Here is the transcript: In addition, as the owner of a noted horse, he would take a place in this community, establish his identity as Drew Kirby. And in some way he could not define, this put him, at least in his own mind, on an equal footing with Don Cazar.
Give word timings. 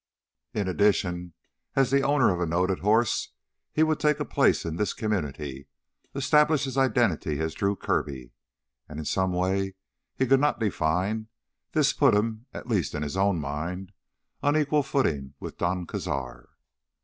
In 0.55 0.67
addition, 0.67 1.33
as 1.75 1.91
the 1.91 2.01
owner 2.01 2.33
of 2.33 2.39
a 2.41 2.47
noted 2.47 2.79
horse, 2.79 3.33
he 3.71 3.83
would 3.83 3.99
take 3.99 4.19
a 4.19 4.25
place 4.25 4.65
in 4.65 4.77
this 4.77 4.93
community, 4.93 5.67
establish 6.15 6.63
his 6.63 6.75
identity 6.75 7.37
as 7.39 7.53
Drew 7.53 7.75
Kirby. 7.75 8.31
And 8.89 8.97
in 8.97 9.05
some 9.05 9.31
way 9.31 9.75
he 10.15 10.25
could 10.25 10.39
not 10.39 10.59
define, 10.59 11.27
this 11.73 11.93
put 11.93 12.15
him, 12.15 12.47
at 12.51 12.67
least 12.67 12.95
in 12.95 13.03
his 13.03 13.15
own 13.15 13.39
mind, 13.39 13.91
on 14.41 14.55
an 14.55 14.61
equal 14.63 14.81
footing 14.81 15.35
with 15.39 15.59
Don 15.59 15.85
Cazar. 15.85 16.47